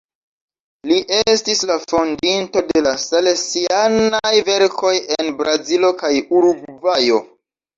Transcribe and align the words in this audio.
Li 0.91 0.95
estis 1.33 1.59
la 1.71 1.75
fondinto 1.83 2.63
de 2.71 2.81
la 2.87 2.95
salesianaj 3.03 4.33
verkoj 4.49 4.95
en 5.19 5.31
Brazilo 5.43 5.93
kaj 6.01 6.13
Urugvajo. 6.41 7.23